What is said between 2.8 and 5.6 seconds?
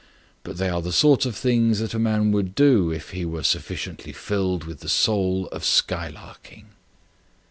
if he were sufficiently filled with the soul